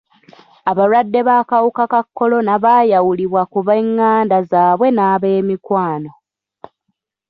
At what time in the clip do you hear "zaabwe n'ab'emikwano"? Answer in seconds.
4.51-6.11